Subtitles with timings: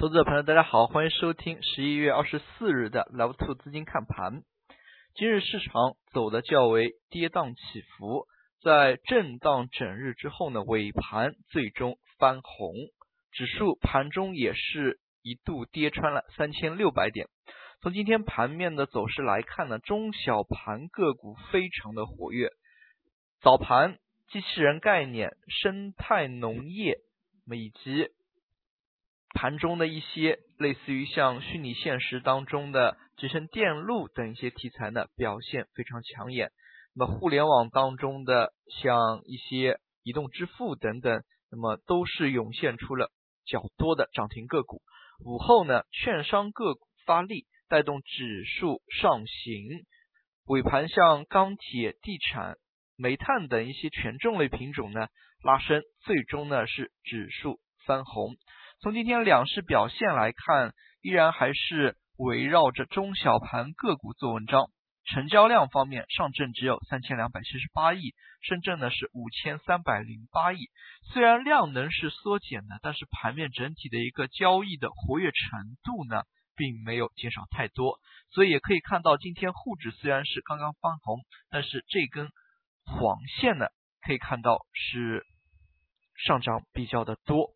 [0.00, 4.44] 投资者朋友，大家好，欢迎收听十一月二十四日的 Love Two 资金看盘。
[5.14, 8.26] 今日市场走的较为跌宕起伏，
[8.62, 12.72] 在震荡整日之后呢，尾盘最终翻红，
[13.30, 17.26] 指数盘中也是一度跌穿了三千六百点。
[17.82, 22.48] 从今天盘面的走势来看呢，中小盘个股非常的活跃，
[23.42, 23.98] 早盘
[24.30, 27.00] 机器人概念、生态农业，
[27.54, 28.08] 以及。
[29.32, 36.50] 盘中的一些类似于像虚拟现实当中的集成电路等一些题材呢，表现非常抢眼。
[36.94, 43.12] 那么互联网当中的像一些移动支付等等，那么都是涌现出了
[43.46, 44.82] 较多的涨停个股。
[45.24, 49.84] 午后呢，券商个股发力，带动指数上行。
[50.46, 52.56] 尾盘像钢铁、地产、
[52.96, 55.06] 煤炭等一些权重类品种呢
[55.44, 58.34] 拉升，最终呢是指数翻红。
[58.82, 64.70] 从今天两市表现来看，依然还是围绕着中小盘个股做文章。
[65.04, 70.70] 成交量方面，上证只有三千两百七十八亿，深圳呢是五千三百零八亿。
[71.12, 76.22] 虽然量能是缩减的，但是盘面整体的一个交易的活跃程度呢，
[76.56, 77.98] 并没有减少太多。
[78.30, 81.18] 所以也可以看到，今天沪指虽然是刚刚翻红，
[81.50, 82.30] 但是这根
[82.86, 83.66] 黄线呢，
[84.00, 85.22] 可以看到是
[86.16, 87.50] 上涨比较的多。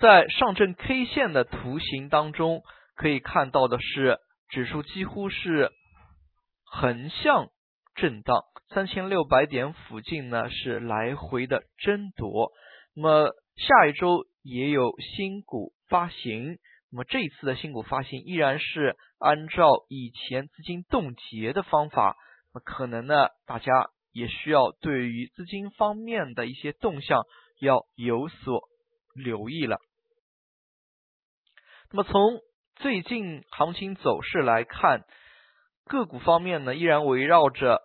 [0.00, 2.62] 在上证 K 线的图形当中，
[2.96, 5.70] 可以看到的是，指数几乎是
[6.64, 7.48] 横向
[7.94, 12.50] 震荡，三千六百点附近呢是来回的争夺。
[12.96, 16.56] 那么下一周也有新股发行，
[16.90, 22.16] 那么这一次的新股发行依然是按照以前资金冻结的方法，
[22.54, 27.24] 那可能呢大家也需要对于资金方面的一些动向
[27.60, 28.62] 要有所
[29.14, 29.78] 留意了。
[31.92, 32.40] 那么从
[32.76, 35.04] 最近行情走势来看，
[35.86, 37.80] 个股方面呢，依然围绕着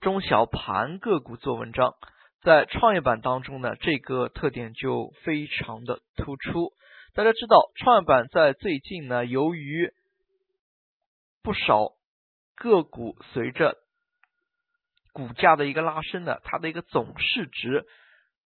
[0.00, 1.96] 中小盘个股做文章。
[2.42, 6.72] 在创业板当中呢，这个特点就非常的突出。
[7.12, 9.92] 大家知道，创业板在最近呢，由于
[11.42, 11.94] 不少
[12.54, 13.78] 个股随着
[15.12, 17.84] 股价的一个拉升呢，它的一个总市值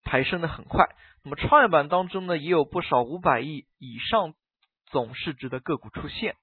[0.06, 0.88] 抬升的很快。
[1.26, 4.34] 那么创业板当中呢，也有不少五百亿以上
[4.86, 6.36] 总市值的个股出现。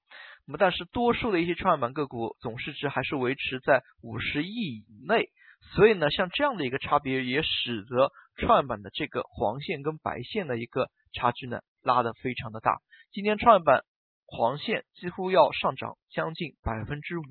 [0.45, 5.29] 那么，但是多数的一些创业板个股总市值还是维持在五十亿以内。
[5.73, 12.79] 所以呢，像这样的一个差别，也使得创业板的这个黄线跟白线的一个差距呢，拉得非常的大。
[13.13, 13.83] 今天创业板
[14.25, 17.23] 黄线几乎要上涨将近百分之五。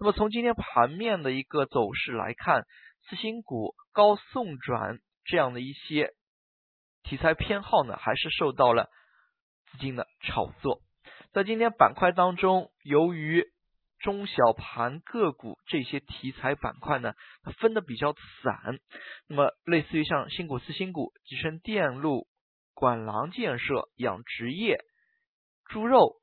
[0.00, 2.62] 那么从今天盘面的一个走势来看，
[3.02, 6.14] 次新股、高送转这样的一些。
[7.04, 8.88] 题材偏好呢，还是受到了
[9.72, 10.82] 资金的炒作。
[11.32, 13.44] 在今天板块当中，由于
[13.98, 18.78] 中小盘个股这些题材板块呢，它分的比较散。
[19.26, 22.28] 那么，类似于像新股、次新股、集成电路、
[22.72, 24.78] 管廊建设、养殖业、
[25.64, 26.20] 猪肉、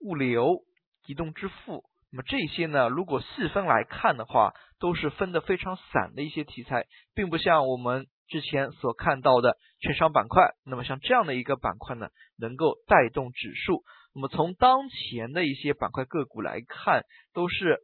[0.00, 0.64] 物流、
[1.04, 8.06] 移动支付，那么这些呢，如果细分来看的话，都是分的非常散的一些题材，并不像我们。
[8.28, 13.84] 之前所看到的券商板块，那么像这样的一个板块呢，能够带动指数。
[14.14, 17.80] 那么从当前的一些板块个股来看，都是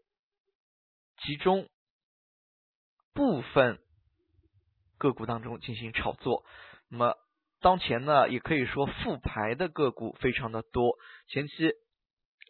[1.19, 1.69] 集中
[3.12, 3.78] 部分
[4.99, 6.44] 个股当中进行炒作。
[6.88, 7.15] 那么
[7.60, 10.97] 当前呢，也可以说复牌的个股非常的多。
[11.28, 11.72] 前期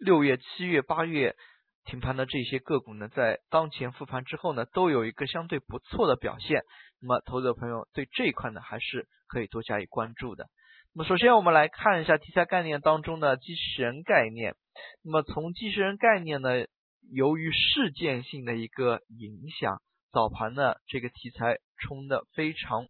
[0.00, 1.36] 六月、七月、八月。
[1.84, 6.62] 停盘的这些个股呢，在当前复盘之后呢，都有一个相对不错的表现。
[7.00, 10.46] 那么，投资者朋友对这一块呢，还是可以多加以关注的。
[10.94, 14.54] 那么，首先我们来看一下题材概念当中的机器人概念。
[15.02, 16.66] 那么，从机器人概念呢，
[17.12, 22.86] 由于事件性的一个影响，早盘呢这个题材冲的非常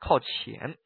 [0.00, 0.76] 靠前，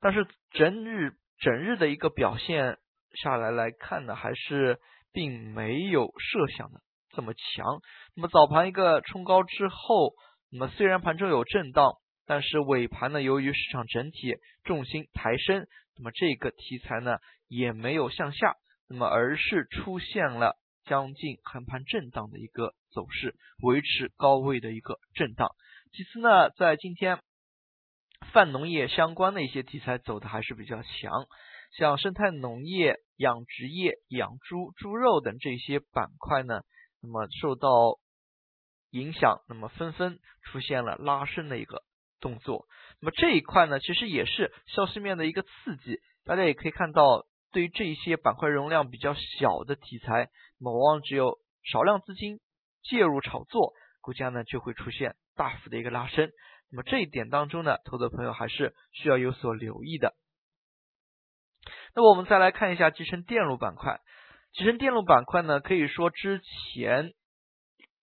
[0.00, 2.78] 但是整日整日的一个表现
[3.14, 4.80] 下来来看呢，还是。
[5.12, 6.80] 并没有设想的
[7.10, 7.80] 这么强。
[8.14, 10.14] 那么早盘一个冲高之后，
[10.50, 11.94] 那么虽然盘中有震荡，
[12.26, 14.34] 但是尾盘呢，由于市场整体
[14.64, 15.66] 重心抬升，
[15.96, 17.16] 那么这个题材呢
[17.48, 18.54] 也没有向下，
[18.88, 25.48] 那么而是出现了将近横盘震荡的一个走势，维持高位的一个震荡。
[25.92, 27.20] 其次呢，在今天
[28.32, 31.26] 泛农业相关的一些题材走的还是比较强。
[31.70, 36.62] 像生态农业、养殖业、养猪、猪肉等这些板块呢，
[37.00, 37.98] 那么受到
[38.90, 41.84] 影响，那么纷纷出现了拉升的一个
[42.18, 42.66] 动作。
[43.00, 46.00] 那么这一块呢，其实也是消息面的一个刺激。
[46.24, 50.28] 大家也可以看到，对于这一些板块容量比较小的题材，
[50.58, 51.38] 那么往往只有
[51.70, 52.40] 少量资金
[52.82, 56.30] 介入炒作，股价呢就会出现大幅的一个拉升。
[56.70, 60.14] 那么这一点当中呢，投资朋友还是需要有所留意的。
[61.94, 64.00] 那么我们再来看一下集成电路板块。
[64.52, 67.12] 集成电路板块呢，可以说之前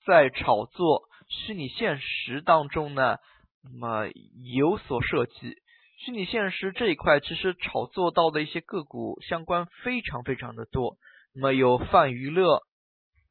[0.06, 3.18] 在炒作虚拟现实当中呢，
[3.64, 4.08] 那么
[4.56, 5.56] 有所涉及。
[6.00, 10.98] 虚拟现实这一块，其实炒作到的一些个股相关非常非常的多。
[11.34, 12.62] 那么有泛娱乐、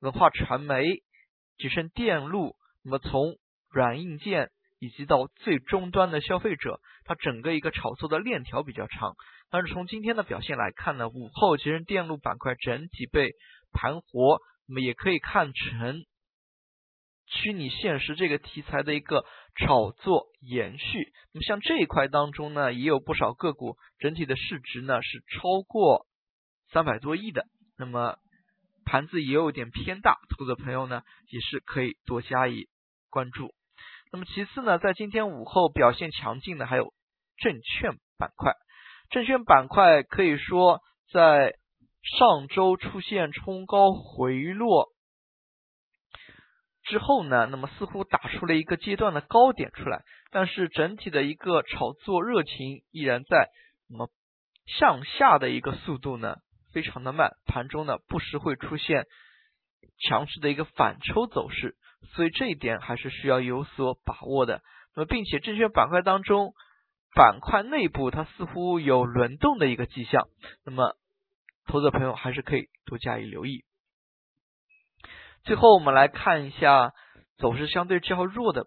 [0.00, 0.84] 文化传媒、
[1.58, 3.36] 集成电路，那么从
[3.70, 9.14] 软硬件以及到最终端的消费者，它整个一个炒作的链条比较长。
[9.50, 13.30] 但是从今天的表现来看呢，午后其实电路板块整体被
[13.72, 16.04] 盘活，那么也可以看成
[17.26, 19.24] 虚拟现实这个题材的一个
[19.56, 21.12] 炒作延续。
[21.32, 26.06] 那么像这一块当中呢，也有不少个股整体的市值呢是超过
[26.72, 27.46] 三百多亿的，
[27.78, 28.16] 那么
[28.84, 32.68] 盘子也有点偏大，投资朋友呢也是可以多加以
[33.10, 33.54] 关注。
[34.12, 36.92] 那么其次呢，在今天午后表现强劲的还有
[37.38, 38.52] 证券板块。
[39.10, 40.80] 证券板块可以说
[41.12, 41.54] 在
[42.18, 44.88] 上周出现冲高回落
[46.82, 53.48] 之后呢，那么似乎打出了一个阶段的高点出来，但是整体的一个炒作热情依然在，
[53.88, 54.08] 那么
[54.66, 56.36] 向下的一个速度呢
[56.72, 59.06] 非常的慢，盘中呢不时会出现
[60.08, 61.76] 强势的一个反抽走势，
[62.14, 64.62] 所以这一点还是需要有所把握的。
[64.94, 66.52] 那么并且证券板块当中。
[67.16, 70.28] 板块内部它似乎有轮动的一个迹象，
[70.66, 70.98] 那么
[71.66, 73.64] 投资者朋友还是可以多加以留意。
[75.42, 76.92] 最后我们来看一下
[77.38, 78.66] 走势相对较弱的，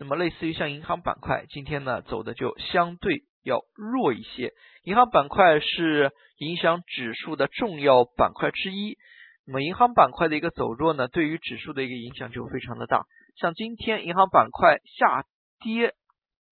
[0.00, 4.52] 那么类似于像银行板块，今天呢走的就相对要弱一些。
[4.82, 8.98] 银行板块是影响指数的重要板块之一，
[9.46, 13.04] 那么银行板块的一个走弱呢，对于指数的一个影响就非常的大。
[13.36, 15.24] 像今天银行板块下
[15.60, 15.94] 跌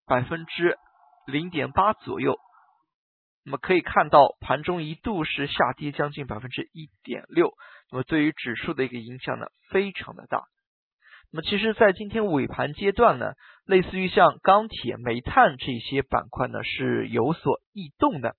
[0.07, 0.79] 百分之。
[1.27, 2.39] 零点八左右，
[3.45, 7.55] 那么可以看到盘中一度是下跌将近百分之一点六，
[7.91, 10.43] 那么对于指数的一个影响呢非常的大。
[11.33, 13.33] 那么其实，在今天尾盘阶段呢，
[13.67, 18.37] 类似于像钢铁、煤炭这些板块呢是有所异动的。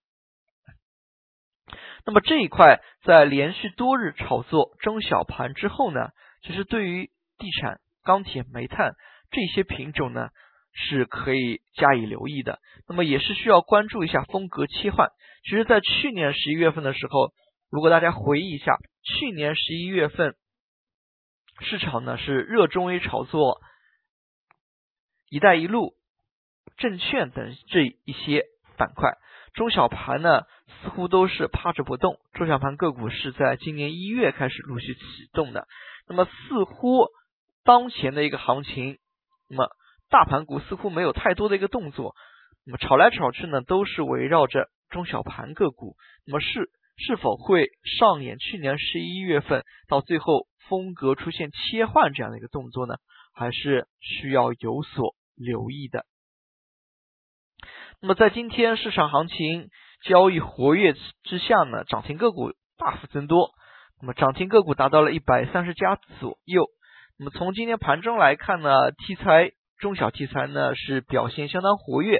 [2.05, 6.09] 那么这一块在连续多日炒作中小盘之后呢，
[6.43, 8.93] 其实对于地产、钢铁、煤炭
[9.31, 10.29] 这些品种呢。
[10.77, 15.09] 是可以加以留意的，那么也是需要关注一下风格切换。
[15.43, 17.31] 其实，在去年十一月份的时候，
[17.71, 20.35] 如果大家回忆一下，去年十一月份
[21.61, 23.61] 市场呢是热衷于炒作
[25.31, 25.93] “一带一路”、
[26.77, 28.43] 证券等这一些
[28.77, 29.13] 板块，
[29.53, 30.41] 中小盘呢
[30.81, 32.19] 似乎都是趴着不动。
[32.33, 35.01] 中小盘个股是在今年一月开始陆续启
[35.31, 35.67] 动的，
[36.09, 37.07] 那么似乎
[37.63, 38.97] 当前的一个行情，
[39.47, 39.69] 那么。
[40.15, 42.15] 大盘股似乎没有太多的一个动作，
[42.65, 45.97] 那么炒来炒去呢，都是围绕着中小盘个股。
[46.25, 47.67] 那么是是否会
[47.99, 52.95] 上演去年十一月份到最后风格出现切换这样的一个动作呢？
[53.33, 56.05] 还是需要有所留意的。
[57.99, 59.67] 那么在今天市场行情
[60.05, 60.93] 交易活跃
[61.23, 63.49] 之下呢，涨停个股大幅增多，
[63.99, 66.67] 那么涨停个股达到了一百三十家左右。
[67.19, 69.51] 那么从今天盘中来看呢，题材。
[69.85, 72.17] 中小题材呢是表现相当活跃，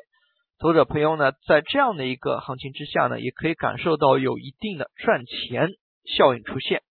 [0.60, 5.70] 投资者朋友呢在这样的一个行情之下呢，也可以感受到有一定的赚钱
[6.04, 6.84] 效应出现。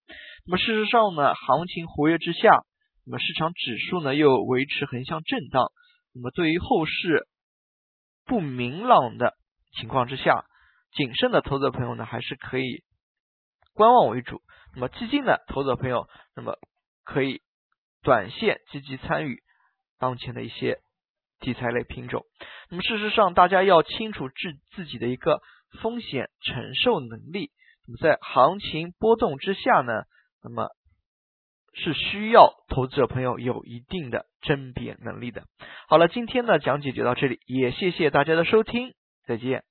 [0.44, 2.64] 那么事实上呢，行情活跃之下，
[3.06, 5.70] 那么市场指数呢又维持横向震荡。
[6.12, 7.28] 那么对于后市
[8.26, 9.34] 不明朗的
[9.78, 10.44] 情况之下，
[10.92, 12.82] 谨慎的投资者朋友呢还是可以
[13.74, 14.42] 观望为主。
[14.74, 16.58] 那么基金的投资者朋友，那么
[17.04, 17.42] 可以
[18.02, 19.40] 短线积极参与。
[19.98, 20.78] 当前的一些
[21.40, 22.24] 题材类品种，
[22.70, 24.34] 那么事实上，大家要清楚自
[24.74, 25.40] 自己的一个
[25.82, 27.50] 风险承受能力。
[27.86, 30.04] 那么在行情波动之下呢，
[30.42, 30.68] 那么
[31.74, 35.44] 是需要投资者朋友有一定的甄别能力的。
[35.88, 38.94] 好了，今天的讲解就到这里，也谢谢大家的收听，
[39.26, 39.64] 再见。